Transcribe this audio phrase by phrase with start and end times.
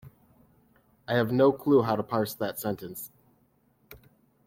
[1.07, 3.11] I have no clue how to parse that sentence.